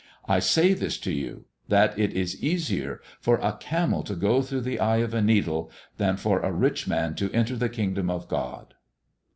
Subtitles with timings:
[0.27, 4.61] I say this to you, that it is easier for a camel to go through
[4.61, 8.27] the eye of a needle than for a rich man to enter the kingdom of
[8.27, 8.73] God."